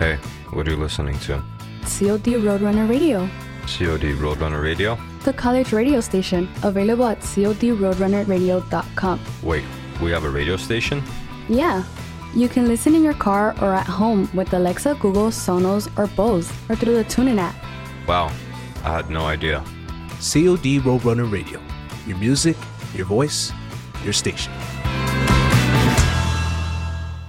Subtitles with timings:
[0.00, 0.16] Hey,
[0.52, 1.42] what are you listening to?
[1.82, 3.28] COD Roadrunner Radio,
[3.66, 4.98] COD Roadrunner Radio?
[5.24, 9.20] the college radio station, available at codroadrunnerradio.com.
[9.42, 9.64] Wait,
[10.00, 11.02] we have a radio station?
[11.50, 11.84] Yeah,
[12.34, 16.50] you can listen in your car or at home with Alexa, Google, Sonos, or Bose,
[16.70, 17.54] or through the TuneIn app.
[18.08, 18.32] Wow,
[18.82, 19.62] I had no idea.
[20.18, 21.60] COD Roadrunner Radio.
[22.06, 22.56] Your music,
[22.94, 23.52] your voice,
[24.02, 24.50] your station.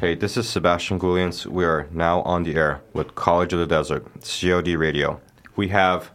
[0.02, 1.46] Hey, this is Sebastian Ghouliance.
[1.46, 5.22] We are now on the air with College of the Desert, COD Radio.
[5.56, 6.10] We have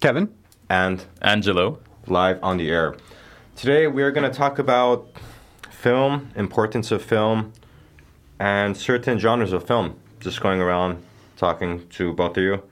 [0.00, 0.34] Kevin?
[0.68, 1.78] and Angelo.
[2.08, 2.96] live on the air.
[3.54, 5.06] Today we are going to talk about
[5.70, 7.52] film, importance of film,
[8.40, 9.94] and certain genres of film.
[10.18, 11.04] Just going around
[11.36, 12.64] talking to both of you.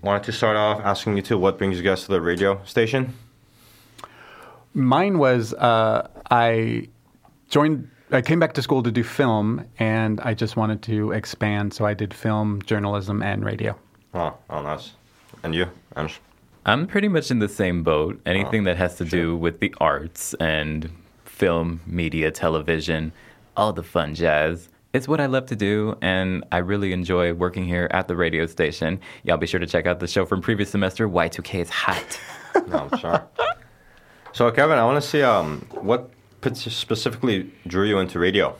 [0.00, 3.12] Wanted to start off asking you two what brings you guys to the radio station?
[4.72, 6.88] Mine was uh, I
[7.50, 11.74] joined, I came back to school to do film, and I just wanted to expand,
[11.74, 13.76] so I did film, journalism, and radio.
[14.14, 14.92] Oh, oh nice.
[15.42, 16.18] And you, Ange?
[16.64, 18.20] I'm pretty much in the same boat.
[18.24, 20.90] Anything that has to do with the arts and
[21.24, 23.12] film, media, television,
[23.56, 24.68] all the fun jazz.
[24.94, 28.46] It's what I love to do, and I really enjoy working here at the radio
[28.46, 29.00] station.
[29.22, 32.20] Y'all be sure to check out the show from previous semester, Y2K is hot.
[32.66, 33.20] No, I'm sorry.
[34.32, 36.17] so, Kevin, I want to see um, what p-
[36.54, 38.56] specifically drew you into radio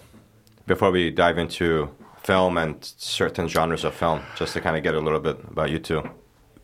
[0.67, 1.91] before we dive into
[2.23, 5.71] film and certain genres of film, just to kind of get a little bit about
[5.71, 6.03] you two.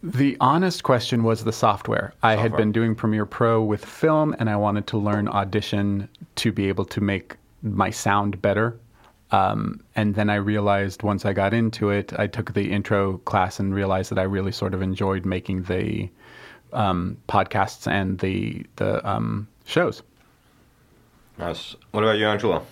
[0.03, 2.13] The honest question was the software.
[2.23, 6.53] I had been doing Premiere Pro with film, and I wanted to learn Audition to
[6.53, 8.79] be able to make my sound better.
[9.31, 13.59] Um, and then I realized once I got into it, I took the intro class
[13.59, 16.11] and realized that I really sort of enjoyed making the
[16.75, 20.03] um, podcasts and the the um, shows.
[21.39, 21.77] Nice.
[21.91, 22.65] What about you, Angelo?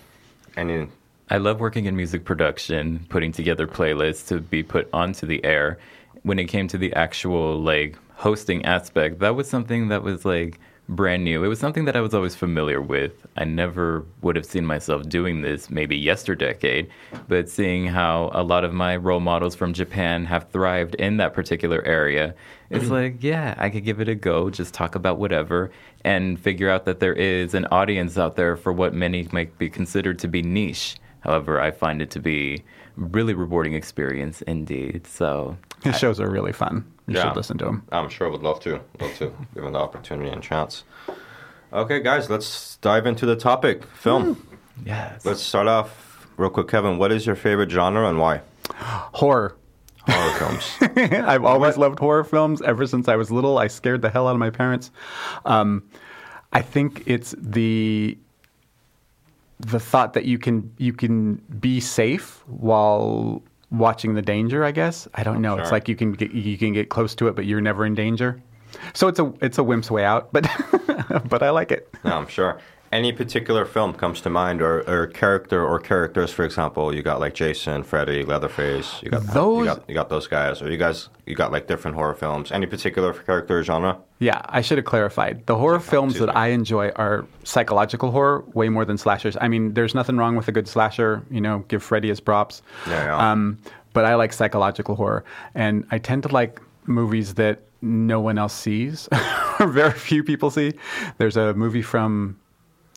[0.55, 0.87] Any?
[1.29, 5.79] I love working in music production, putting together playlists to be put onto the air.
[6.23, 10.59] When it came to the actual like hosting aspect, that was something that was like
[10.89, 11.43] brand new.
[11.43, 13.13] It was something that I was always familiar with.
[13.37, 16.89] I never would have seen myself doing this maybe yesterdecade,
[17.27, 21.33] but seeing how a lot of my role models from Japan have thrived in that
[21.33, 22.35] particular area,
[22.73, 25.71] it's like, yeah, I could give it a go, just talk about whatever
[26.03, 29.69] and figure out that there is an audience out there for what many might be
[29.69, 30.95] considered to be niche.
[31.21, 32.63] However, I find it to be
[32.97, 35.07] really rewarding experience indeed.
[35.07, 36.85] So His shows are really fun.
[37.07, 37.23] You Yeah.
[37.23, 37.83] should listen to them.
[37.91, 38.79] I'm sure I would love to.
[38.99, 40.83] Love to, given the opportunity and chance.
[41.71, 44.45] Okay, guys, let's dive into the topic film.
[44.85, 46.97] yes, Let's start off real quick, Kevin.
[46.97, 48.41] What is your favorite genre and why?
[48.69, 49.55] Horror.
[50.07, 50.77] Horror films.
[51.27, 53.57] I've always loved horror films ever since I was little.
[53.57, 54.91] I scared the hell out of my parents.
[55.45, 55.83] Um,
[56.51, 58.17] I think it's the
[59.59, 64.63] the thought that you can you can be safe while watching the danger.
[64.63, 65.57] I guess I don't know.
[65.57, 67.95] It's like you can get, you can get close to it, but you're never in
[67.95, 68.41] danger.
[68.93, 70.47] So it's a it's a wimp's way out, but
[71.29, 71.93] but I like it.
[72.03, 72.59] No, I'm sure.
[72.93, 76.93] Any particular film comes to mind, or, or character or characters, for example.
[76.95, 79.01] You got like Jason, Freddy, Leatherface.
[79.01, 81.09] You got Those- You got, you got those guys, or you guys.
[81.25, 82.51] You got like different horror films.
[82.51, 83.97] Any particular character or genre?
[84.19, 85.45] Yeah, I should have clarified.
[85.47, 86.35] The horror films that.
[86.37, 89.35] I enjoy are psychological horror way more than slashers.
[89.41, 91.23] I mean, there's nothing wrong with a good slasher.
[91.31, 92.61] You know, give Freddy his props.
[92.87, 93.31] Yeah, yeah.
[93.31, 93.57] Um,
[93.93, 95.23] but I like psychological horror,
[95.55, 99.09] and I tend to like movies that no one else sees,
[99.59, 100.73] or very few people see.
[101.17, 102.37] There's a movie from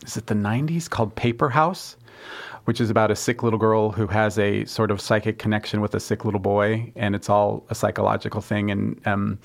[0.07, 1.95] is it the 90s called Paper House,
[2.65, 5.93] which is about a sick little girl who has a sort of psychic connection with
[5.93, 8.71] a sick little boy, and it's all a psychological thing.
[8.71, 9.39] And um,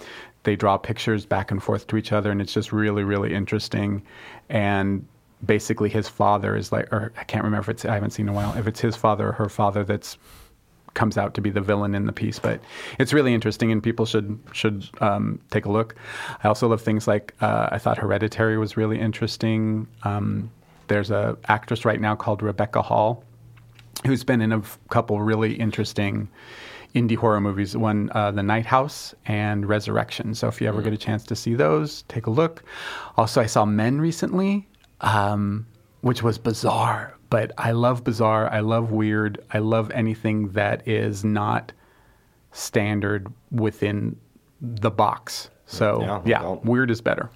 [0.45, 4.03] they draw pictures back and forth to each other, and it's just really, really interesting.
[4.49, 5.07] And
[5.45, 8.35] basically, his father is like, or I can't remember if it's, I haven't seen in
[8.35, 10.17] a while, if it's his father or her father that's
[10.95, 12.39] comes out to be the villain in the piece.
[12.39, 12.61] But
[12.99, 15.95] it's really interesting, and people should should um, take a look.
[16.43, 19.87] I also love things like uh, I thought Hereditary was really interesting.
[20.03, 20.51] Um,
[20.89, 23.25] there's a actress right now called Rebecca Hall,
[24.05, 26.29] who's been in a couple really interesting
[26.95, 27.77] indie horror movies.
[27.77, 30.35] One, uh, The Night House and Resurrection.
[30.35, 32.63] So if you ever get a chance to see those, take a look.
[33.17, 34.69] Also, I saw Men recently,
[35.01, 35.67] um,
[36.03, 37.17] which was bizarre.
[37.33, 38.47] But I love bizarre.
[38.53, 39.41] I love weird.
[39.51, 41.73] I love anything that is not
[42.53, 44.17] standard within
[44.61, 45.49] the box.
[45.65, 47.31] So Yeah, yeah, well- weird is better.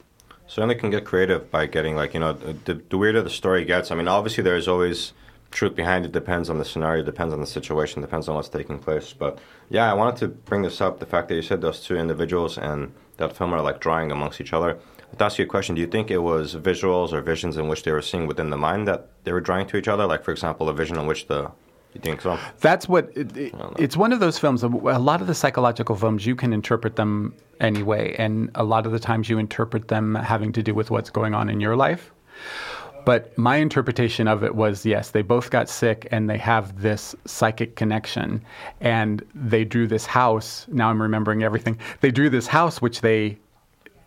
[0.48, 3.90] certainly can get creative by getting like you know the, the weirder the story gets.
[3.90, 5.12] I mean, obviously there's always
[5.50, 6.12] truth behind it.
[6.12, 9.14] Depends on the scenario, depends on the situation, depends on what's taking place.
[9.14, 9.38] But
[9.70, 11.00] yeah, I wanted to bring this up.
[11.00, 14.40] The fact that you said those two individuals and that film are like drawing amongst
[14.42, 14.76] each other.
[15.18, 17.82] To ask you a question, do you think it was visuals or visions in which
[17.84, 20.06] they were seeing within the mind that they were drawing to each other?
[20.06, 21.50] Like, for example, a vision in which the
[21.94, 22.38] You think so?
[22.60, 24.62] That's what it, it- it's one of those films.
[24.62, 28.92] A lot of the psychological films you can interpret them anyway, and a lot of
[28.92, 32.12] the times you interpret them having to do with what's going on in your life.
[33.06, 37.14] But my interpretation of it was yes, they both got sick and they have this
[37.24, 38.42] psychic connection.
[38.80, 40.66] And they drew this house.
[40.68, 41.78] Now I'm remembering everything.
[42.02, 43.38] They drew this house which they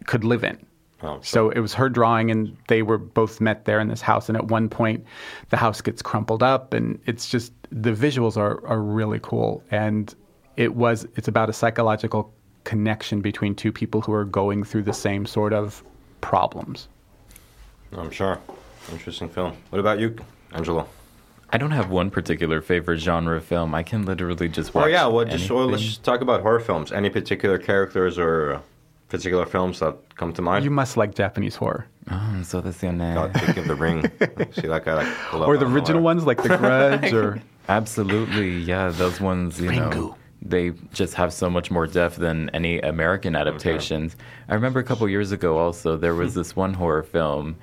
[0.05, 0.57] could live in.
[1.01, 4.27] Oh, So it was her drawing, and they were both met there in this house.
[4.27, 5.05] And at one point,
[5.49, 9.63] the house gets crumpled up, and it's just the visuals are, are really cool.
[9.71, 10.13] And
[10.57, 12.33] it was it's about a psychological
[12.65, 15.83] connection between two people who are going through the same sort of
[16.21, 16.89] problems.
[17.95, 18.39] I'm sure.
[18.91, 19.55] Interesting film.
[19.69, 20.15] What about you,
[20.53, 20.87] Angelo?
[21.51, 23.73] I don't have one particular favorite genre of film.
[23.73, 24.85] I can literally just watch.
[24.85, 26.91] Oh yeah, well, just well, let's just talk about horror films.
[26.91, 28.61] Any particular characters or uh,
[29.09, 30.63] particular films that come to mind?
[30.63, 34.01] You must like Japanese horror, Oh, so that's your God, think of the ring.
[34.53, 34.95] See that guy?
[34.95, 38.89] Like, pull up or the original ones like The Grudge, or Absolutely, yeah.
[38.89, 44.15] Those ones, you know, they just have so much more depth than any American adaptations.
[44.47, 46.39] I remember a couple years ago, also there was hmm.
[46.39, 47.57] this one horror film.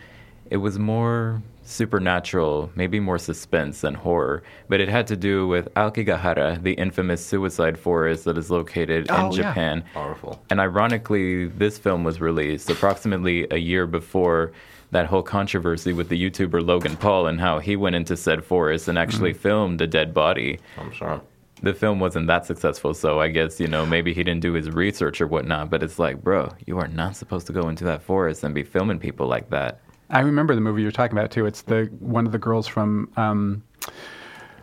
[0.51, 5.73] It was more supernatural, maybe more suspense than horror, but it had to do with
[5.75, 9.49] Aokigahara, the infamous suicide forest that is located Oh, in yeah.
[9.49, 9.85] Japan.
[9.95, 10.43] Powerful.
[10.51, 14.53] And ironically, this film was released approximately a year before
[14.93, 18.89] that whole controversy with the YouTuber Logan Paul and how he went into said forest
[18.89, 19.43] and actually mm-hmm.
[19.43, 20.59] filmed a dead body.
[20.79, 21.21] I'm sorry.
[21.63, 24.71] The film wasn't that successful, so I guess, you know, maybe he didn't do his
[24.71, 28.03] research or whatnot, but it's like, bro, you are not supposed to go into that
[28.03, 29.81] forest and be filming people like that.
[30.11, 31.47] I remember the movie you're talking about too.
[31.47, 33.63] It's the one of the girls from um,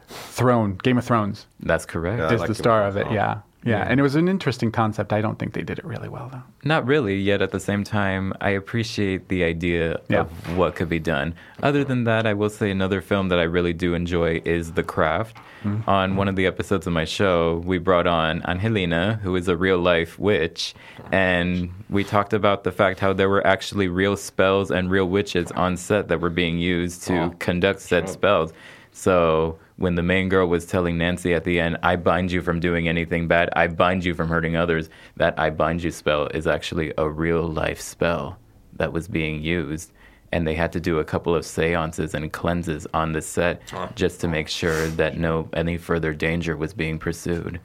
[0.08, 1.48] Throne, Game of Thrones.
[1.60, 2.20] That's correct.
[2.20, 2.34] Yeah.
[2.34, 3.04] Is like the Game star of of it.
[3.04, 3.16] Thrones.
[3.66, 3.78] Yeah.
[3.80, 5.14] yeah, And it was an interesting concept.
[5.14, 6.44] I don't think they did it really well though.
[6.64, 10.22] Not really, yet at the same time, I appreciate the idea Yeah.
[10.22, 11.34] of what could be done.
[11.62, 14.84] Other than that, I will say another film that I really do enjoy is The
[14.84, 15.38] Craft.
[15.64, 15.90] Mm-hmm.
[15.90, 19.56] On one of the episodes of my show, we brought on Angelina, who is a
[19.56, 20.74] real life witch,
[21.12, 25.52] and we talked about the fact how there were actually real spells and real witches
[25.54, 28.52] on set that were being used to conduct said spells.
[28.92, 32.60] So when the main girl was telling Nancy at the end, I bind you from
[32.60, 36.48] doing anything bad, I bind you from hurting others, that I bind you spell is
[36.48, 38.38] actually a real life spell
[38.74, 39.92] that was being used.
[40.32, 43.62] And they had to do a couple of seances and cleanses on the set
[43.96, 47.60] just to make sure that no any further danger was being pursued.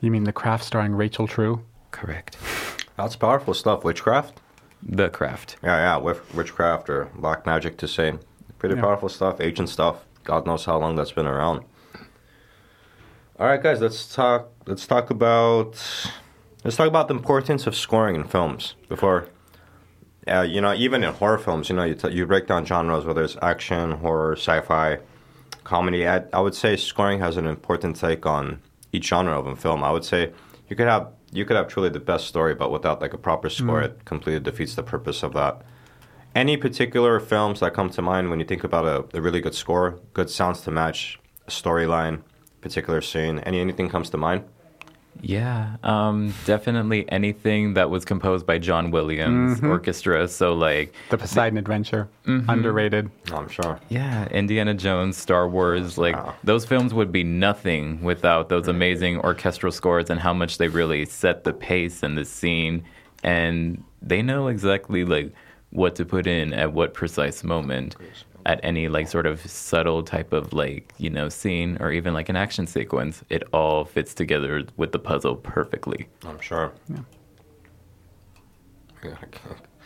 [0.00, 1.64] You mean The Craft starring Rachel True?
[1.92, 2.36] Correct.
[2.98, 3.84] That's powerful stuff.
[3.84, 4.40] Witchcraft?
[4.82, 5.56] The craft.
[5.62, 5.96] Yeah, yeah.
[5.96, 8.12] Witch, witchcraft or black magic to say.
[8.58, 8.82] Pretty Yeah.
[8.82, 9.40] powerful stuff.
[9.40, 10.04] Ancient stuff.
[10.24, 11.64] God knows how long that's been around.
[13.38, 13.80] All right, guys.
[13.80, 14.50] Let's talk.
[14.66, 15.80] Let's talk about.
[16.64, 19.28] Let's talk about the importance of scoring in films before.
[20.26, 23.04] Uh, you know, even in horror films, you know, you, t- you break down genres,
[23.04, 24.98] whether it's action, horror, sci-fi,
[25.64, 26.08] comedy.
[26.08, 28.60] I, I would say scoring has an important take on
[28.92, 29.84] each genre of a film.
[29.84, 30.32] I would say
[30.70, 33.50] you could have you could have truly the best story, but without like a proper
[33.50, 35.62] score, it completely defeats the purpose of that.
[36.34, 39.54] Any particular films that come to mind when you think about a, a really good
[39.54, 42.22] score, good sounds to match a storyline,
[42.60, 43.38] particular scene?
[43.40, 44.44] Any anything comes to mind?
[45.22, 50.26] Yeah, um, definitely anything that was composed by John Williams Orchestra.
[50.26, 52.08] So like The Poseidon Adventure.
[52.26, 52.50] Mm-hmm.
[52.50, 53.10] Underrated.
[53.30, 53.78] Oh, I'm sure.
[53.88, 56.34] Yeah, Indiana Jones, Star Wars, like Wow.
[56.42, 61.04] those films would be nothing without those amazing orchestral scores and how much they really
[61.04, 62.82] set the pace and the scene
[63.22, 65.32] and they know exactly like
[65.74, 67.96] what to put in at what precise moment
[68.46, 72.28] at any like sort of subtle type of like, you know, scene or even like
[72.28, 73.22] an action sequence.
[73.30, 76.08] It all fits together with the puzzle perfectly.
[76.26, 76.72] I'm sure.
[76.88, 76.98] Yeah.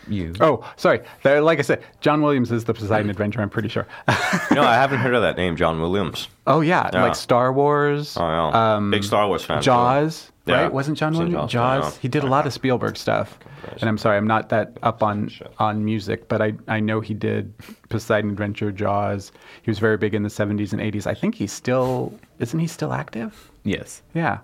[0.08, 1.00] You Oh, sorry.
[1.22, 3.40] There- Like I said, John Williams is the Poseidon Adventure.
[3.42, 3.86] I'm pretty sure.
[4.52, 6.28] no I haven't heard of that name, John Williams.
[6.46, 7.02] oh yeah, Yeah.
[7.02, 8.16] like Star Wars.
[8.16, 8.74] Oh, yeah.
[8.76, 9.60] Um, Big Star Wars fan.
[9.60, 10.62] so- Jaws, Yeah.
[10.62, 10.72] right?
[10.72, 11.52] Wasn't John Williams?
[11.52, 11.96] Jaws, Jaws.
[11.98, 13.38] He did a lot of Spielberg stuff.
[13.80, 17.14] And I'm sorry, I'm not that up on on music, but I I know he
[17.14, 17.52] did
[17.88, 19.32] Poseidon Adventure, Jaws.
[19.62, 21.06] He was very big in the 70s and 80s.
[21.06, 23.50] I think he's still isn't he still active?
[23.64, 24.02] Yes.
[24.14, 24.38] Yeah.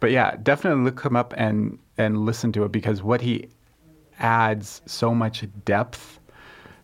[0.00, 3.48] But yeah, definitely look him up and and listen to it because what he
[4.18, 6.18] adds so much depth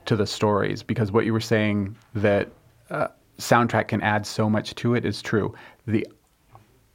[0.07, 2.49] to the stories because what you were saying that
[2.91, 3.09] uh,
[3.39, 5.55] soundtrack can add so much to it is true.
[5.87, 6.07] The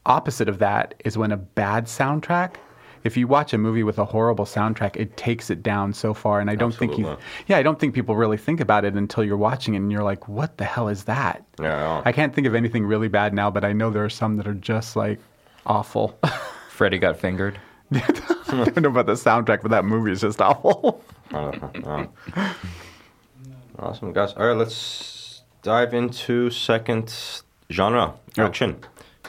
[0.06, 2.56] opposite of that is when a bad soundtrack
[3.04, 6.40] if you watch a movie with a horrible soundtrack, it takes it down so far.
[6.40, 7.18] And I don't think you,
[7.48, 10.04] yeah, I don't think people really think about it until you're watching it and you're
[10.04, 11.44] like, what the hell is that?
[11.60, 12.02] Yeah, yeah.
[12.06, 14.48] I can't think of anything really bad now, but I know there are some that
[14.48, 15.20] are just like
[15.66, 16.20] awful.
[16.70, 17.60] Freddy got fingered.
[17.94, 18.00] I
[18.50, 21.04] don't know about the soundtrack, but that movie is just awful.
[21.32, 22.10] I don't know.
[23.80, 24.34] Awesome, guys.
[24.34, 27.14] All right, let's dive into second
[27.72, 28.44] genre, oh.
[28.44, 28.78] action.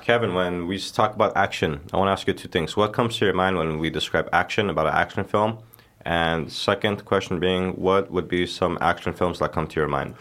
[0.02, 2.76] Kevin, when we talk about action, I want to ask you two things.
[2.76, 5.59] What comes to your mind when we describe action about an action film?
[6.04, 10.16] And second question being, what would be some action films that come to your mind?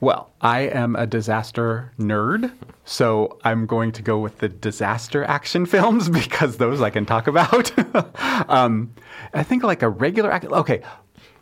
[0.00, 2.52] Well, I am a disaster nerd,
[2.84, 7.26] so I'm going to go with the disaster action films because those I can talk
[7.26, 7.72] about.
[8.50, 8.92] um,
[9.32, 10.44] I think like a regular act.
[10.44, 10.82] Okay,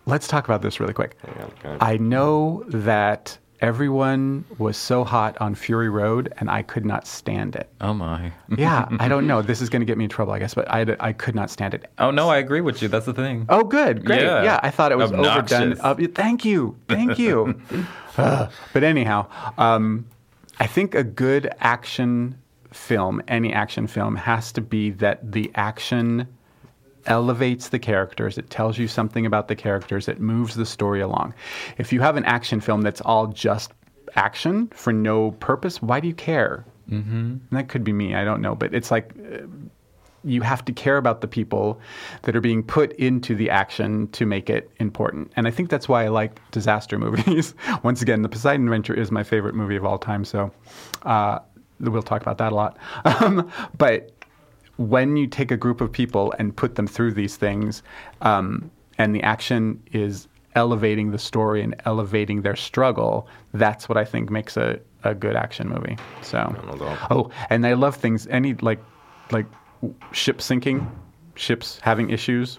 [0.07, 1.17] let's talk about this really quick.
[1.27, 1.77] okay.
[1.81, 7.57] I know that everyone was so hot on Fury Road, and I could not stand
[7.57, 7.69] it.
[7.81, 8.33] Oh my.
[8.57, 9.43] Yeah, I don't know.
[9.43, 11.51] This is going to get me in trouble, I guess, but I, I could not
[11.51, 11.91] stand it.
[11.99, 12.89] Oh no, I agree with you.
[12.89, 13.45] That's the thing.
[13.49, 14.23] Oh, good, great.
[14.23, 14.43] Yeah.
[14.43, 15.79] Yeah, I thought it was overdone.
[15.81, 17.61] Uh, thank you, thank you.
[18.17, 19.27] Uh, but anyhow,
[19.59, 20.07] um,
[20.59, 22.39] I think a good action
[22.73, 26.27] film, any action film, has to be that the action
[27.07, 28.39] elevates the characters.
[28.39, 30.09] It tells you something about the characters.
[30.09, 31.35] It moves the story along.
[31.79, 33.73] If you have an action film that's all just
[34.15, 36.65] action for no purpose, why do you care?
[36.91, 37.17] Mm-hmm.
[37.17, 38.15] And that could be me.
[38.15, 39.13] I don't know, but it's like
[40.27, 41.81] you have to care about the people
[42.23, 45.33] that are being put into the action to make it important.
[45.37, 47.55] And I think that's why I like disaster movies.
[47.85, 50.51] Once again, The Poseidon Adventure is my favorite movie of all time, so
[51.03, 51.39] uh,
[51.79, 52.77] we'll talk about that a lot.
[53.21, 54.16] Um, but
[54.77, 57.83] when you take a group of people and put them through these things,
[58.23, 64.05] um, and the action is elevating the story and elevating their struggle, that's what I
[64.05, 65.97] think makes a, a good action movie.
[66.23, 66.55] So,
[67.11, 68.83] oh, and I love things any like
[69.31, 69.47] like
[70.13, 70.91] ship sinking,
[71.35, 72.59] ships having issues.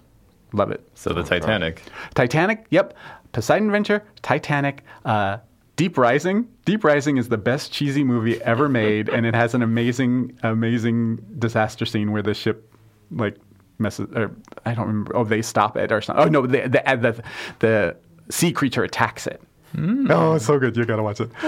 [0.52, 0.88] Love it.
[0.94, 1.82] So the Titanic.
[2.14, 2.96] Titanic, yep.
[3.32, 5.38] Poseidon Adventure, Titanic, uh,
[5.78, 6.48] Deep Rising.
[6.64, 11.24] Deep Rising is the best cheesy movie ever made, and it has an amazing, amazing
[11.38, 12.74] disaster scene where the ship,
[13.12, 13.36] like,
[13.78, 14.08] messes.
[14.16, 14.32] Or
[14.66, 15.16] I don't remember.
[15.16, 16.26] Oh, they stop it or something.
[16.26, 17.22] Oh no, the the the,
[17.60, 17.96] the
[18.28, 19.40] sea creature attacks it.
[19.72, 20.10] Hmm.
[20.10, 20.76] Oh, it's so good.
[20.76, 21.30] You gotta watch it.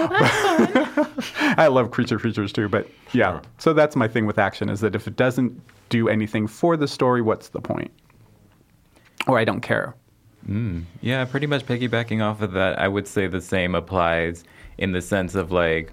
[1.58, 3.40] I love creature features too, but yeah.
[3.58, 6.86] So that's my thing with action is that if it doesn't do anything for the
[6.86, 7.90] story, what's the point?
[9.26, 9.96] Or I don't care.
[10.48, 10.84] Mm.
[11.00, 14.44] Yeah, pretty much piggybacking off of that, I would say the same applies
[14.78, 15.92] in the sense of like,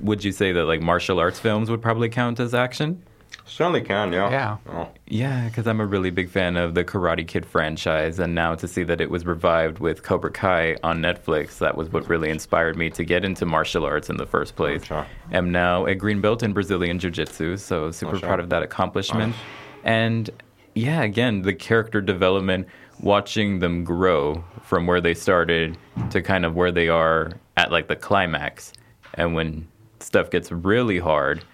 [0.00, 3.02] would you say that like martial arts films would probably count as action?
[3.44, 4.30] Certainly can, yeah.
[4.30, 4.56] Yeah.
[4.70, 4.88] Oh.
[5.06, 8.68] Yeah, because I'm a really big fan of the Karate Kid franchise, and now to
[8.68, 12.76] see that it was revived with Cobra Kai on Netflix, that was what really inspired
[12.76, 14.84] me to get into martial arts in the first place.
[14.84, 15.06] sure.
[15.32, 18.28] Am now a green belt in Brazilian Jiu Jitsu, so super sure.
[18.28, 19.32] proud of that accomplishment.
[19.32, 19.44] Nice.
[19.84, 20.30] And
[20.74, 22.66] yeah, again, the character development,
[23.00, 25.76] watching them grow from where they started
[26.10, 28.72] to kind of where they are at like the climax.
[29.14, 29.68] And when
[30.00, 31.44] stuff gets really hard,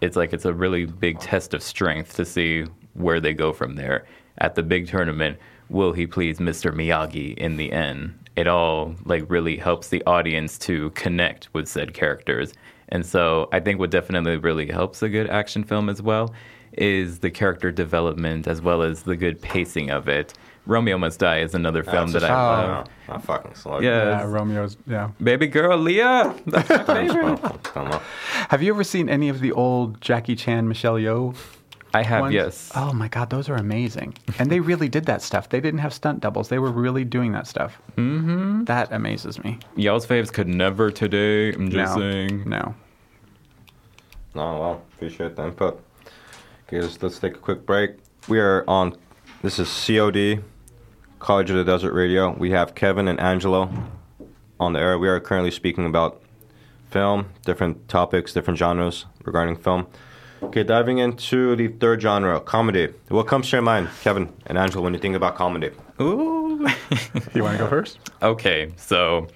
[0.00, 3.76] it's like it's a really big test of strength to see where they go from
[3.76, 4.06] there.
[4.38, 6.72] At the big tournament, will he please Mr.
[6.72, 8.14] Miyagi in the end?
[8.36, 12.52] It all like really helps the audience to connect with said characters.
[12.88, 16.34] And so I think what definitely really helps a good action film as well
[16.72, 20.34] is the character development as well as the good pacing of it.
[20.70, 22.32] Romeo Must Die is another film that I Oh.
[22.32, 22.86] love.
[23.08, 23.82] Oh, I fucking slug.
[23.82, 24.20] Yeah.
[24.20, 24.76] Yeah, Romeo's.
[24.86, 25.10] Yeah.
[25.20, 26.32] Baby girl Leah.
[26.46, 27.42] That's my favorite.
[27.74, 28.02] Don't.
[28.50, 31.36] Have you ever seen any of the old Jackie Chan, Michelle Yeoh?
[31.92, 32.34] I have, ones?
[32.34, 32.70] yes.
[32.76, 34.14] Oh my God, those are amazing.
[34.38, 35.48] and they really did that stuff.
[35.48, 36.48] They didn't have stunt doubles.
[36.48, 37.82] They were really doing that stuff.
[37.96, 38.62] Mm-hmm.
[38.64, 39.58] That amazes me.
[39.74, 41.52] Y'all's faves could never today.
[41.52, 42.00] I'm just no.
[42.00, 42.48] saying.
[42.48, 42.74] No.
[44.36, 45.82] No, well, appreciate the input.
[46.68, 47.96] Okay, let's, let's take a quick break.
[48.28, 48.96] We are on,
[49.42, 50.44] this is COD,
[51.20, 52.32] College of the Desert Radio.
[52.36, 53.70] We have Kevin and Angelo
[54.58, 54.98] on the air.
[54.98, 56.20] We are currently speaking about
[56.90, 59.86] film, different topics, different genres regarding film.
[60.42, 62.88] Okay, diving into the third genre, comedy.
[63.08, 65.70] What comes to your mind, Kevin and Angelo, when you think about comedy?
[66.00, 66.66] Ooh.
[67.34, 67.98] You want to go first?
[68.22, 69.28] okay, so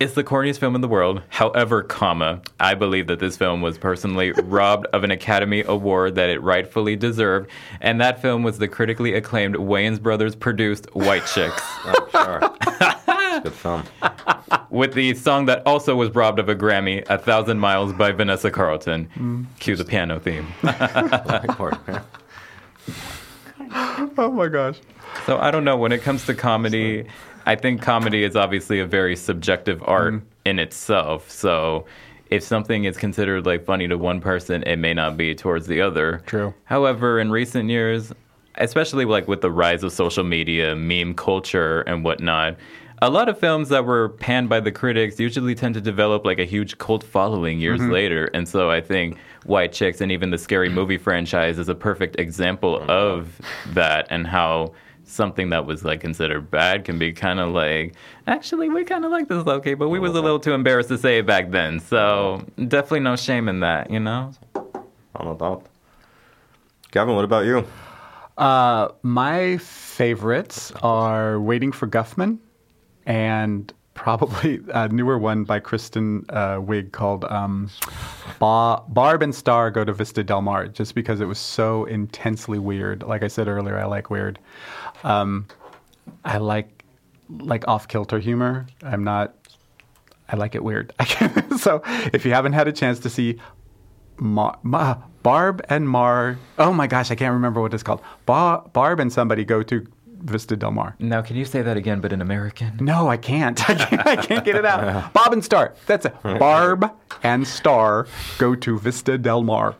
[0.00, 1.22] it's the corniest film in the world.
[1.28, 6.30] However, comma, I believe that this film was personally robbed of an Academy Award that
[6.30, 7.50] it rightfully deserved,
[7.80, 11.62] and that film was the critically acclaimed Wayans Brothers produced White Chicks.
[12.14, 13.40] Oh, sure.
[13.42, 13.84] good film.
[14.70, 18.50] with the song that also was robbed of a Grammy, A Thousand Miles by Vanessa
[18.50, 19.46] Carlton.
[19.60, 20.46] Cue the piano theme.
[24.20, 24.78] Oh my gosh.
[25.26, 25.76] So I don't know.
[25.76, 27.06] When it comes to comedy,
[27.48, 30.26] I think comedy is obviously a very subjective art Mm-hmm.
[30.44, 31.30] in itself.
[31.30, 31.86] So
[32.30, 35.80] if something is considered like funny to one person, it may not be towards the
[35.80, 36.22] other.
[36.26, 36.52] True.
[36.64, 38.12] However, in recent years,
[38.56, 42.56] especially like with the rise of social media, meme culture, and whatnot.
[43.00, 46.40] A lot of films that were panned by the critics usually tend to develop like
[46.40, 47.92] a huge cult following years Mm-hmm.
[47.92, 48.24] later.
[48.34, 52.18] And so I think White Chicks and even the Scary Movie franchise is a perfect
[52.18, 53.40] example of
[53.74, 54.72] that and how
[55.08, 57.94] something that was like considered bad can be kind of like
[58.26, 60.98] actually we kind of like this lowkey, but we was a little too embarrassed to
[60.98, 61.80] say it back then.
[61.80, 64.32] So definitely no shame in that, you know.
[64.54, 65.62] I don't know.
[66.90, 67.66] Gavin, what about you?
[68.36, 72.38] Uh, my favorites are Waiting for Guffman
[73.04, 77.68] and probably a newer one by Kristen uh, Wiig called um,
[78.38, 82.60] ba- Barb and Star Go to Vista Del Mar, just because it was so intensely
[82.60, 83.02] weird.
[83.02, 84.38] Like I said earlier, I like weird.
[85.02, 85.46] Um,
[86.24, 86.84] I like
[87.28, 88.66] like off kilter humor.
[88.82, 89.34] I'm not.
[90.28, 90.92] I like it weird.
[91.58, 93.40] so if you haven't had a chance to see
[94.20, 94.54] Ma,
[95.24, 96.38] Barb and Mar.
[96.56, 98.00] Oh my gosh, I can't remember what it's called.
[98.26, 99.86] Ba, Barb and somebody go to
[100.20, 100.94] Vista Del Mar.
[100.98, 102.76] Now, can you say that again, but in American?
[102.80, 103.58] No, I can't.
[103.70, 105.12] I can't, I can't get it out.
[105.12, 105.74] Bob and Star.
[105.86, 106.14] That's it.
[106.22, 106.90] Barb
[107.22, 108.06] and Star
[108.38, 109.76] go to Vista Del Mar.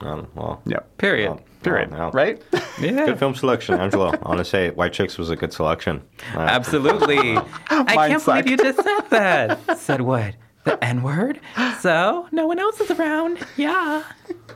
[0.00, 0.98] Um, well, Yep.
[0.98, 1.30] Period.
[1.30, 1.90] well, Period.
[1.90, 2.42] well, Right?
[2.78, 3.06] Yeah.
[3.06, 4.12] Good film selection, Angelo.
[4.12, 6.02] I want to say White Chicks was a good selection.
[6.34, 7.18] Uh, Absolutely.
[7.70, 8.44] I Mine can't suck.
[8.44, 9.78] believe you just said that.
[9.78, 10.34] said what?
[10.66, 11.40] The N word?
[11.78, 13.38] So no one else is around.
[13.56, 14.02] Yeah.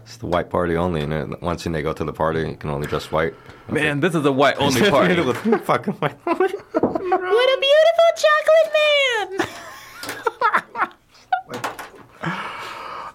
[0.03, 2.69] It's the white party only, and then once they go to the party, you can
[2.69, 3.33] only dress white.
[3.69, 5.15] Man, this is a white only party.
[5.15, 6.19] Fucking white.
[6.25, 9.47] what a beautiful chocolate man.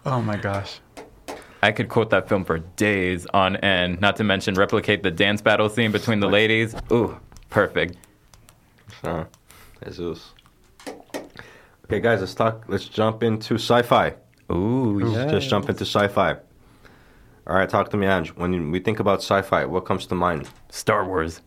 [0.05, 0.79] oh my gosh.
[1.61, 5.41] I could quote that film for days on end, not to mention replicate the dance
[5.41, 6.73] battle scene between the ladies.
[6.93, 7.97] Ooh, perfect.
[9.03, 9.25] Uh,
[9.83, 10.31] Jesus.
[11.85, 12.65] Okay, guys, let's talk.
[12.67, 14.15] Let's jump into sci-fi.
[14.51, 15.27] Ooh, yeah.
[15.27, 16.31] Just jump into sci-fi.
[16.31, 18.29] All right, talk to me, Ange.
[18.29, 20.49] When we think about sci-fi, what comes to mind?
[20.69, 21.41] Star Wars.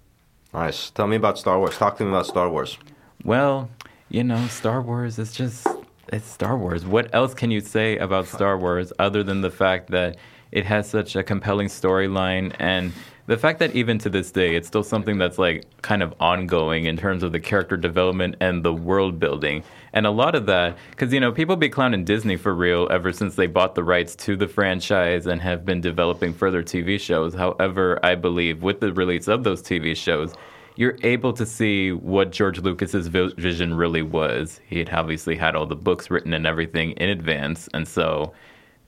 [0.54, 0.90] Nice.
[0.90, 1.76] Tell me about Star Wars.
[1.76, 2.78] Talk to me about Star Wars.
[3.24, 3.68] Well,
[4.10, 5.66] you know, Star Wars is just
[6.12, 6.86] it's Star Wars.
[6.86, 10.18] What else can you say about Star Wars other than the fact that
[10.52, 12.92] it has such a compelling storyline and
[13.26, 16.84] the fact that even to this day it's still something that's like kind of ongoing
[16.84, 19.64] in terms of the character development and the world building.
[19.92, 23.12] And a lot of that cuz you know, people be clowning Disney for real ever
[23.12, 27.34] since they bought the rights to the franchise and have been developing further TV shows.
[27.34, 30.34] However, I believe with the release of those TV shows,
[30.78, 34.60] you're able to see what George Lucas's vision really was.
[34.64, 38.32] He had obviously had all the books written and everything in advance, and so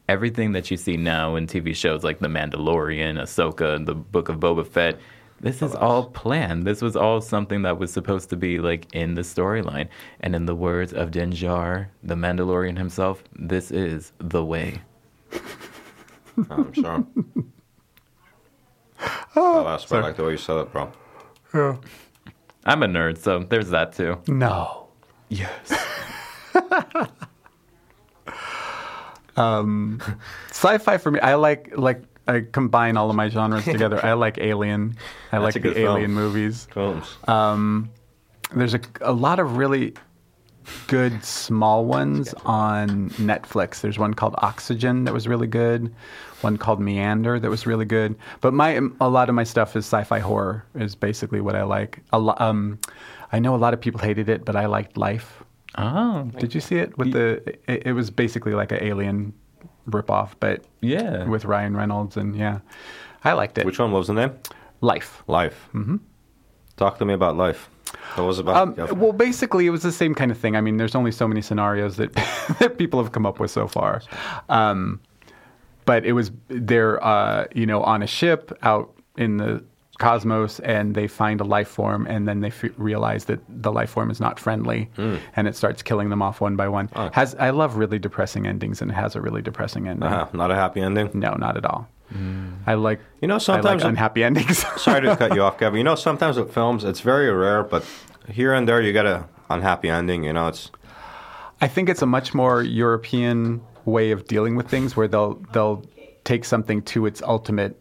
[0.09, 4.29] everything that you see now in TV shows like The Mandalorian, Ahsoka, and the Book
[4.29, 5.01] of Boba Fett,
[5.41, 6.65] this is all planned.
[6.65, 9.89] This was all something that was supposed to be like in the storyline.
[10.21, 14.83] And in the words of Din Djarin, the Mandalorian himself, this is the way.
[16.51, 17.07] I'm sure.
[19.37, 20.93] oh, last part, I like the way you said it, bro.
[22.65, 24.21] I'm a nerd, so there's that too.
[24.29, 24.89] No.
[25.29, 25.73] Yes.
[29.37, 30.01] um,
[30.51, 34.05] Sci-fi for me, I like like I combine all of my genres together.
[34.05, 34.97] I like Alien.
[35.33, 35.97] I That's like the film.
[35.97, 36.69] Alien movies.
[36.73, 37.17] Films.
[38.53, 39.95] There's a, a lot of really
[40.87, 43.81] good small ones on Netflix.
[43.81, 45.95] There's one called Oxygen that was really good.
[46.41, 48.17] One called Meander that was really good.
[48.41, 52.01] But my a lot of my stuff is sci-fi horror is basically what I like.
[52.13, 52.79] A lo- um,
[53.33, 55.43] I know a lot of people hated it, but I liked Life.
[55.79, 56.97] Oh, Did you see it?
[56.99, 59.33] With the it, it was basically like an Alien
[59.91, 61.25] ripoff, but yeah.
[61.25, 62.61] with Ryan Reynolds and yeah,
[63.25, 63.67] I liked it.
[63.67, 64.33] Which one was the name?
[64.81, 65.23] Life.
[65.27, 65.69] Life.
[65.75, 65.97] Mm-hmm.
[66.77, 67.69] Talk to me about life.
[68.15, 68.79] What was about?
[68.79, 70.57] Um, well, basically, it was the same kind of thing.
[70.57, 72.15] I mean, there's only so many scenarios that,
[72.59, 74.03] that people have come up with so far.
[74.49, 75.01] Um,
[75.85, 79.63] but it was they're uh, you know on a ship out in the
[80.01, 83.91] cosmos, and they find a life form, and then they f- realize that the life
[83.91, 85.17] form is not friendly, hmm.
[85.37, 86.89] and it starts killing them off one by one.
[86.97, 87.11] Ah.
[87.13, 90.09] Has I love really depressing endings, and it has a really depressing ending.
[90.09, 91.11] uh, not a happy ending.
[91.15, 91.87] No, not at all.
[92.09, 92.55] Hmm.
[92.67, 94.67] I like You know, I sometimes like unhappy endings.
[94.83, 97.85] Sorry to cut you off, kevin You know, sometimes with films, it's very rare, but
[98.29, 100.25] here and there, you get a unhappy ending.
[100.25, 100.71] You know, it's
[101.61, 105.85] I think it's a much more European way of dealing with things, where they'll they'll
[106.25, 107.80] take something to its ultimate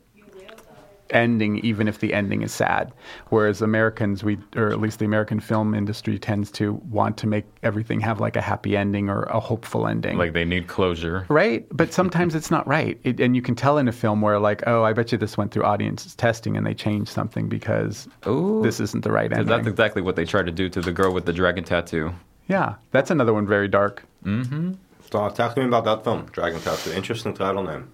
[1.11, 2.91] ending, even if the ending is sad.
[3.29, 7.45] Whereas Americans, we or at least the American film industry tends to want to make
[7.63, 10.17] everything have like a happy ending or a hopeful ending.
[10.17, 11.25] Like they need closure.
[11.29, 14.39] Right, but sometimes it's not right, it, and you can tell in a film where,
[14.39, 18.07] like, oh, I bet you this went through audience testing and they changed something because
[18.27, 18.61] Ooh.
[18.63, 19.47] this isn't the right ending.
[19.47, 22.13] That's exactly what they tried to do to the girl with the dragon tattoo.
[22.47, 24.03] yeah, that's another one very dark.
[24.25, 24.73] Mm-hmm.
[25.09, 25.29] so.
[25.29, 26.91] Talk to me about that film, Dragon Tattoo.
[26.91, 27.87] Interesting title name.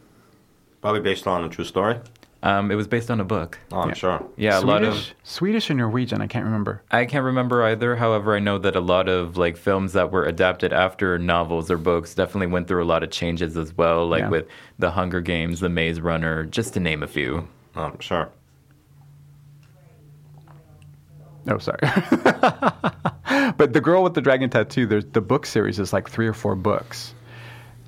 [0.82, 2.00] Probably based on a true story.
[2.46, 3.58] Um, it was based on a book.
[3.72, 3.94] Oh, I'm Yeah.
[3.96, 4.24] sure.
[4.38, 4.94] Yeah, a lot of.
[4.94, 6.84] Swedish, Swedish or Norwegian, I can't remember.
[6.92, 7.96] I can't remember either.
[7.96, 11.78] However, I know that a lot of like films that were adapted after novels or
[11.78, 14.08] books definitely went through a lot of changes as well.
[14.08, 14.30] Like Yeah.
[14.30, 17.48] with The Hunger Games, The Maze Runner, just to name a few.
[17.76, 18.30] Oh, I'm sure.
[21.48, 21.80] Oh, sorry.
[23.58, 26.34] but the girl with the dragon tattoo, there's the book series is like three or
[26.34, 27.14] four books,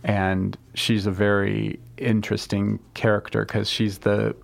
[0.03, 4.35] and she's a very interesting character because she's the,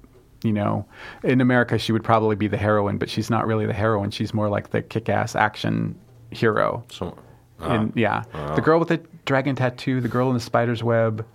[0.43, 0.85] you know,
[1.23, 4.11] in America she would probably be the heroine, but she's not really the heroine.
[4.11, 5.95] She's more like the kick-ass action
[6.31, 6.83] hero.
[6.89, 7.17] So,
[7.59, 7.73] uh-huh.
[7.73, 8.55] And yeah, uh-huh.
[8.55, 11.25] the girl with the dragon tattoo, the girl in the spider's web,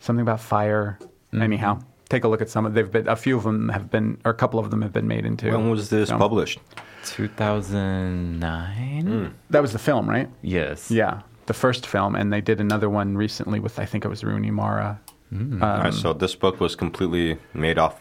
[0.00, 0.98] something about fire.
[1.00, 1.42] Mm-hmm.
[1.42, 2.74] Anyhow, take a look at some of.
[2.74, 5.08] They've been a few of them have been, or a couple of them have been
[5.08, 5.50] made into.
[5.50, 6.18] when was this film.
[6.18, 6.58] published?
[7.04, 9.06] 2009.
[9.06, 9.26] Hmm.
[9.50, 10.28] That was the film, right?
[10.42, 10.90] Yes.
[10.90, 14.24] Yeah, the first film, and they did another one recently with I think it was
[14.24, 15.00] Rooney Mara.
[15.32, 17.98] All right, so this book was completely made off.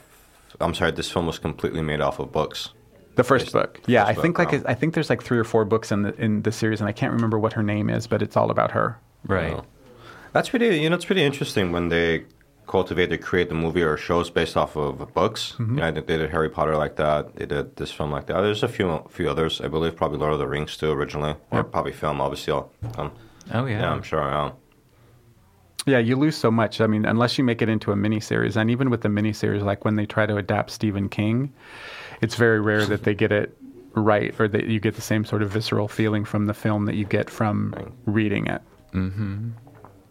[0.60, 2.70] I'm sorry, this film was completely made off of books.
[3.16, 3.82] The first First- book.
[3.88, 4.70] Yeah, I think book, like wow.
[4.70, 6.94] I think there's like three or four books in the in the series, and I
[6.94, 8.98] can't remember what her name is, but it's all about her.
[9.28, 9.54] Right.
[9.54, 9.66] Oh.
[10.34, 10.78] That's pretty.
[10.80, 12.26] You know, it's pretty interesting when they
[12.68, 15.56] cultivate or create the movie or shows based off of books.
[15.60, 17.36] You know, I think they did Harry Potter like that.
[17.36, 18.40] They did this film like that.
[18.42, 21.66] There's a few few others, I believe, probably Lord of the Rings too originally, or
[21.66, 22.22] probably film.
[22.22, 23.12] Obviously, I'll, um,
[23.54, 23.82] Oh yeah.
[23.82, 24.22] yeah, I'm sure.
[24.24, 24.54] Um,
[25.86, 26.80] Yeah, you lose so much.
[26.80, 29.84] I mean, unless you make it into a miniseries, and even with the miniseries, like
[29.84, 31.52] when they try to adapt Stephen King,
[32.22, 33.58] it's very rare that they get it
[33.94, 36.96] right or that you get the same sort of visceral feeling from the film that
[36.96, 37.74] you get from
[38.06, 38.62] reading it.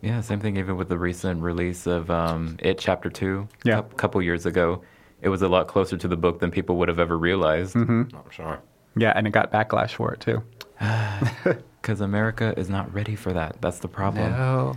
[0.02, 3.78] Yeah, same thing even with the recent release of um, It Chapter 2 Yeah.
[3.80, 4.83] a couple years ago.
[5.22, 7.74] It was a lot closer to the book than people would have ever realized.
[7.74, 8.16] Mm-hmm.
[8.16, 8.61] I'm sure.
[8.96, 10.42] Yeah, and it got backlash for it too.
[11.80, 13.56] Because America is not ready for that.
[13.62, 14.76] That's the problem.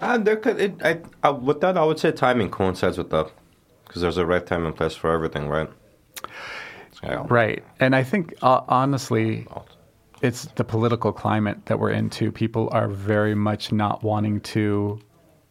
[0.00, 3.30] Uh, there could, it, I, I, with that, I would say timing coincides with that,
[3.86, 5.68] because there's a right time and place for everything, right?
[7.02, 7.24] Yeah.
[7.28, 7.64] Right.
[7.80, 9.46] And I think, uh, honestly,
[10.22, 12.30] it's the political climate that we're into.
[12.30, 15.00] People are very much not wanting to.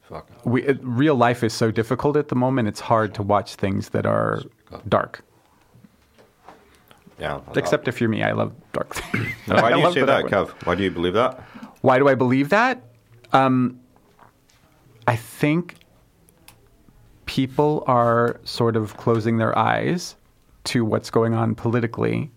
[0.02, 0.30] Fuck.
[0.46, 3.90] We, it, real life is so difficult at the moment, it's hard to watch things
[3.90, 4.42] that are
[4.88, 5.24] dark.
[7.20, 7.42] Yeah.
[7.56, 9.28] Except if you're me, I love dark things.
[9.46, 10.26] Why do you say the that.
[10.26, 10.50] Kev?
[10.66, 11.44] Why do you believe that?
[11.82, 12.84] Why do I believe that?
[13.34, 13.79] Um,
[15.10, 15.74] I think
[17.26, 20.15] people are sort of closing their eyes
[20.65, 22.30] to what's going on politically,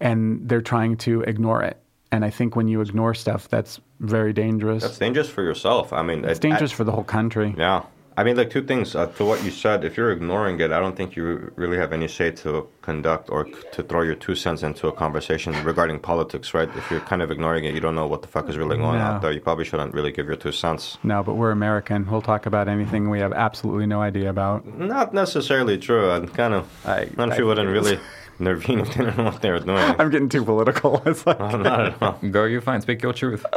[0.00, 1.80] and they're trying to ignore it.
[2.10, 4.82] And I think when you ignore stuff, that's very dangerous.
[4.82, 5.92] That's dangerous for yourself.
[5.92, 7.54] I mean, it's it- dangerous I- for the whole country.
[7.56, 7.84] Yeah.
[8.16, 8.94] I mean, like two things.
[8.94, 11.92] Uh, to what you said, if you're ignoring it, I don't think you really have
[11.92, 16.54] any say to conduct or to throw your two cents into a conversation regarding politics,
[16.54, 16.68] right?
[16.76, 18.98] If you're kind of ignoring it, you don't know what the fuck is really going
[18.98, 19.04] No.
[19.04, 19.32] on out there.
[19.32, 20.96] You probably shouldn't really give your two cents.
[21.02, 22.08] No, but we're American.
[22.08, 24.64] We'll talk about anything we have absolutely no idea about.
[24.78, 26.10] Not necessarily true.
[26.10, 26.68] I'm kind of.
[26.86, 27.98] I- not I if you wouldn't really
[28.38, 29.78] intervene if they didn't know what they were doing.
[29.98, 31.02] I'm getting too political.
[31.06, 32.18] It's like, not at all.
[32.30, 32.80] Girl, you're fine.
[32.80, 33.44] Speak your truth.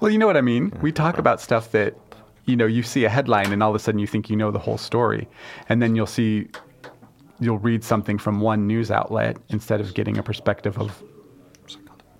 [0.00, 0.72] Well, you know what I mean.
[0.82, 1.94] We talk about stuff that,
[2.44, 4.50] you know, you see a headline and all of a sudden you think you know
[4.50, 5.28] the whole story,
[5.68, 6.48] and then you'll see,
[7.40, 11.02] you'll read something from one news outlet instead of getting a perspective of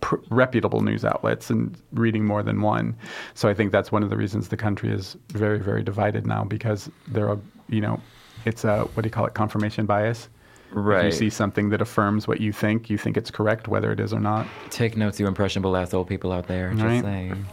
[0.01, 2.95] pr- reputable news outlets and reading more than one.
[3.35, 6.45] So I think that's one of the reasons the country is very, very divided now
[6.45, 8.01] because there are, you know,
[8.45, 10.29] it's a what do you call it, confirmation bias.
[10.75, 14.01] If you see something that affirms what you think, you think it's correct, whether it
[14.01, 14.47] is or not.
[14.71, 16.71] Take notes, you impressionable ass old people out there.
[16.71, 17.03] Just Right.
[17.03, 17.47] saying.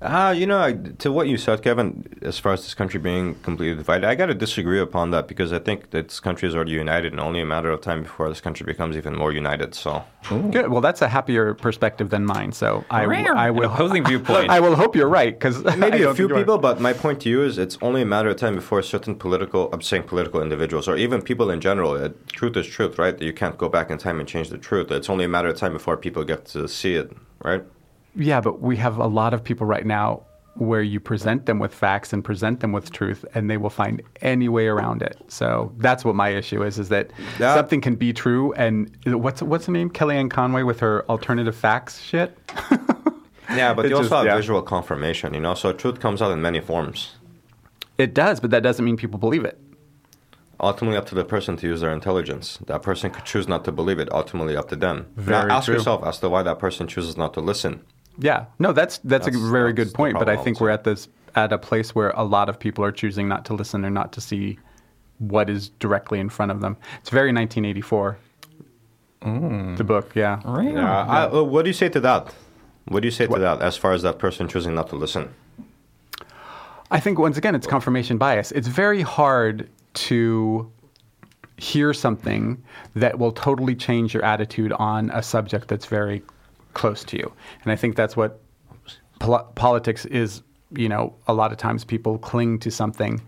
[0.00, 3.34] Ah, you know, I- to what you said, Kevin, as far as this country being
[3.42, 6.54] completely divided, I got to disagree upon that because I think that this country is
[6.54, 9.74] already united and only a matter of time before this country becomes even more united.
[9.74, 10.68] So, Good.
[10.68, 12.52] Well, that's a happier perspective than mine.
[12.52, 14.50] So I, I An will opposing viewpoint.
[14.50, 17.42] I will hope you're right because maybe a few people, but my point to you
[17.42, 20.96] is it's only a matter of time before certain political, I'm saying political individuals, or
[20.96, 23.20] even people in general, uh, truth is truth, right?
[23.20, 24.92] You can't go back in time and change the truth.
[24.92, 27.10] It's only a matter of time before people get to see it,
[27.42, 27.64] right?
[28.18, 30.22] Yeah, but we have a lot of people right now
[30.54, 34.02] where you present them with facts and present them with truth, and they will find
[34.22, 35.16] any way around it.
[35.28, 37.54] So that's what my issue is: is that Yeah.
[37.54, 42.00] something can be true, and what's what's her name, Kellyanne Conway, with her alternative facts
[42.00, 42.36] shit.
[43.50, 44.36] Yeah, but It you also just- have yeah.
[44.36, 47.14] visual confirmation, you know, so truth comes out in many forms.
[47.96, 49.58] It does, but that doesn't mean people believe it.
[50.60, 52.58] Ultimately, up to the person to use their intelligence.
[52.66, 54.08] That person could choose not to believe it.
[54.12, 55.06] Ultimately, up to them.
[55.16, 55.76] Very now, ask true.
[55.76, 57.80] yourself as to why that person chooses not to listen.
[58.18, 60.18] Yeah, no, that's that's, That's- a very that's good point.
[60.18, 60.64] But I think so.
[60.64, 63.54] we're at this at a place where a lot of people are choosing not to
[63.54, 64.58] listen or not to see
[65.18, 66.76] what is directly in front of them.
[67.00, 68.16] It's very 1984.
[69.20, 70.40] The book, yeah.
[70.62, 71.06] Yeah.
[71.06, 72.32] I, uh, what do you say to that?
[72.86, 75.28] What do you say to that as far as that person choosing not to listen?
[76.90, 78.52] I think once again, it's confirmation bias.
[78.52, 80.70] It's very hard to
[81.58, 82.62] hear something
[82.94, 86.22] that will totally change your attitude on a subject that's very
[86.74, 87.32] close to you.
[87.62, 88.40] And I think that's what
[89.18, 90.42] pol- politics is.
[90.70, 93.22] You know, a lot of times people cling to something.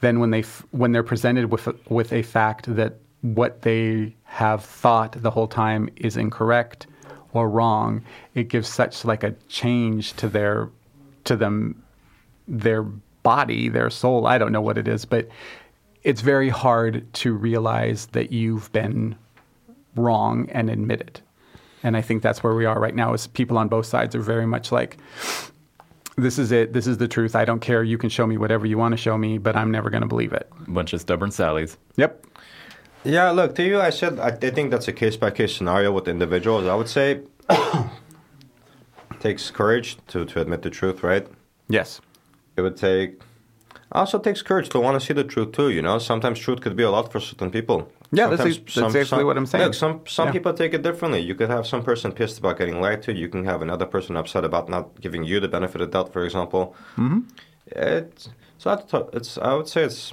[0.00, 4.14] Then when they f- when they're presented with a, with a fact that what they
[4.24, 6.86] have thought the whole time is incorrect
[7.32, 10.70] or wrong, it gives such like a change to their
[11.24, 11.82] to them
[12.46, 14.26] their body, their soul.
[14.26, 15.28] I don't know what it is, but
[16.02, 19.16] it's very hard to realize that you've been
[19.96, 21.20] wrong and admit it.
[21.82, 24.20] And I think that's where we are right now is people on both sides are
[24.20, 24.96] very much like
[26.16, 26.72] this is it.
[26.72, 27.36] This is the truth.
[27.36, 27.84] I don't care.
[27.84, 30.08] You can show me whatever you want to show me, but I'm never going to
[30.08, 30.50] believe it.
[30.66, 31.76] A bunch of stubborn Sallys.
[31.96, 32.24] Yep.
[33.04, 35.92] Yeah, look, to you, I said I, I think that's a case by case scenario
[35.92, 36.66] with individuals.
[36.66, 37.22] I would say
[39.20, 41.26] takes courage to, to admit the truth, right?
[41.68, 42.00] Yes.
[42.56, 43.22] It would take
[43.92, 45.70] also takes courage to want to see the truth too.
[45.70, 47.90] You know, sometimes truth could be a lot for certain people.
[48.12, 49.64] Yeah, that's that's exactly what I'm saying.
[49.64, 50.32] Look, some some Yeah.
[50.32, 51.20] people take it differently.
[51.20, 53.12] You could have some person pissed about getting lied to.
[53.12, 56.12] You can have another person upset about not giving you the benefit of the doubt,
[56.12, 56.74] for example.
[56.96, 57.20] Mm-hmm.
[57.66, 58.70] It's so
[59.12, 60.12] it's I would say it's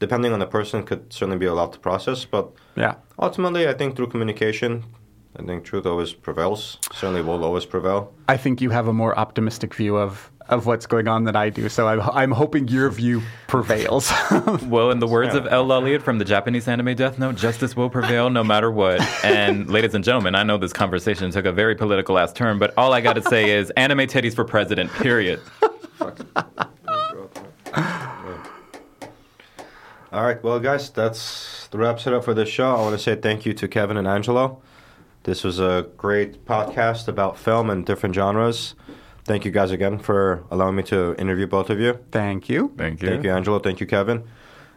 [0.00, 2.94] depending on the person could certainly be a lot to process, but Yeah.
[3.18, 4.82] ultimately I think through communication,
[5.38, 6.78] I think truth always prevails.
[6.92, 8.12] Certainly will always prevail.
[8.28, 11.50] I think you have a more optimistic view of, of what's going on than I
[11.50, 11.68] do.
[11.68, 14.12] So I'm, I'm hoping your view prevails.
[14.62, 17.90] Well, in the words of L Lawliet from the Japanese anime Death Note, justice will
[17.90, 19.00] prevail no matter what.
[19.24, 22.72] And ladies and gentlemen, I know this conversation took a very political ass turn, but
[22.76, 25.40] all I got to say is anime titties for president, period.
[30.12, 32.74] All right, well, guys, that's the wraps it up for this show.
[32.74, 34.60] I want to say thank you to Kevin and Angelo.
[35.24, 38.74] This was a great podcast about film and different genres.
[39.24, 41.98] Thank you guys again for allowing me to interview both of you.
[42.10, 42.72] Thank you.
[42.76, 43.08] Thank you.
[43.08, 43.58] Thank you, Angelo.
[43.60, 44.24] Thank you, Kevin.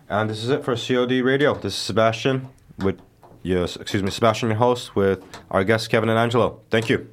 [0.08, 1.56] And this is it for COD Radio.
[1.56, 3.00] This is Sebastian with
[3.42, 6.62] yes, excuse me, Sebastian, your host, with our guests Kevin and Angelo.
[6.70, 7.10] Thank you.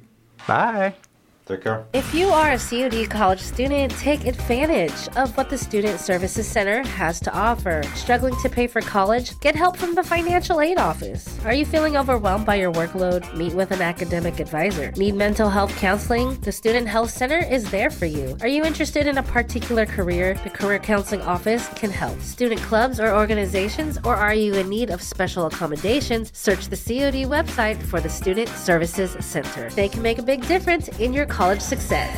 [0.47, 0.95] Bye.
[1.45, 1.85] Take care.
[1.91, 6.87] If you are a COD college student, take advantage of what the Student Services Center
[6.87, 7.83] has to offer.
[7.95, 9.37] Struggling to pay for college?
[9.41, 11.37] Get help from the Financial Aid Office.
[11.43, 13.35] Are you feeling overwhelmed by your workload?
[13.35, 14.91] Meet with an academic advisor.
[14.91, 16.39] Need mental health counseling?
[16.39, 18.37] The Student Health Center is there for you.
[18.39, 20.35] Are you interested in a particular career?
[20.45, 22.21] The Career Counseling Office can help.
[22.21, 26.31] Student clubs or organizations, or are you in need of special accommodations?
[26.33, 29.69] Search the COD website for the Student Services Center.
[29.71, 32.13] They can make a big difference in your college success.